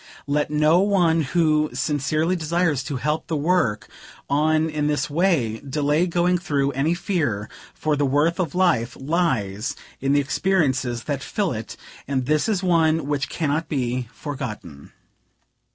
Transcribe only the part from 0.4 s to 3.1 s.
no one who sincerely desires to